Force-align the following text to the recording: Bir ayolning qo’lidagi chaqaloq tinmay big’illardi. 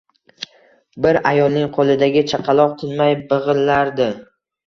Bir 1.05 1.19
ayolning 1.31 1.67
qo’lidagi 1.75 2.25
chaqaloq 2.31 2.73
tinmay 2.79 3.15
big’illardi. 3.35 4.11